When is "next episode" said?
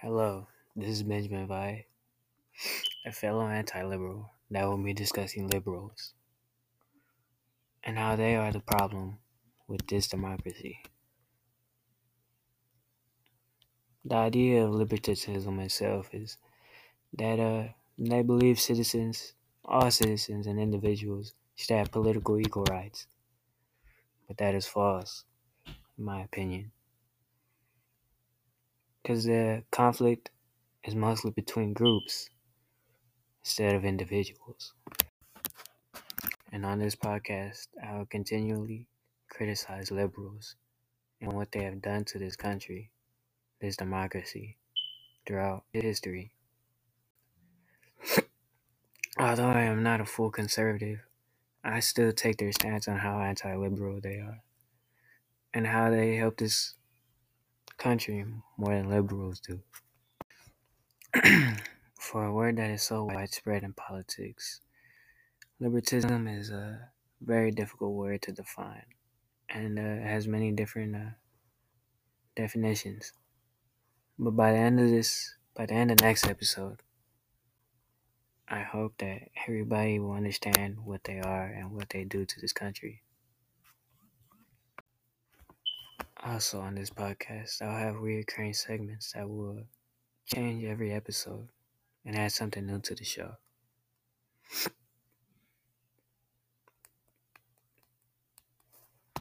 76.00-76.82